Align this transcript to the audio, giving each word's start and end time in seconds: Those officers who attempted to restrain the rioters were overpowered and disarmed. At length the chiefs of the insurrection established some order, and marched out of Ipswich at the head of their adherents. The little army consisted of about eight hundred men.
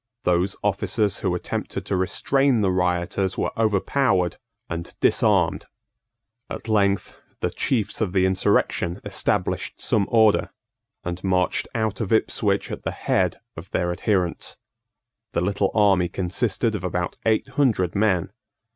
Those 0.23 0.55
officers 0.63 1.19
who 1.19 1.35
attempted 1.35 1.85
to 1.85 1.95
restrain 1.95 2.61
the 2.61 2.71
rioters 2.71 3.37
were 3.37 3.51
overpowered 3.55 4.37
and 4.67 4.95
disarmed. 4.99 5.67
At 6.49 6.67
length 6.67 7.17
the 7.41 7.51
chiefs 7.51 8.01
of 8.01 8.11
the 8.11 8.25
insurrection 8.25 8.99
established 9.05 9.79
some 9.79 10.07
order, 10.09 10.49
and 11.03 11.23
marched 11.23 11.67
out 11.75 12.01
of 12.01 12.11
Ipswich 12.11 12.71
at 12.71 12.81
the 12.81 12.89
head 12.89 13.37
of 13.55 13.69
their 13.69 13.91
adherents. 13.91 14.57
The 15.33 15.41
little 15.41 15.69
army 15.75 16.09
consisted 16.09 16.73
of 16.73 16.83
about 16.83 17.17
eight 17.23 17.49
hundred 17.49 17.93
men. 17.93 18.31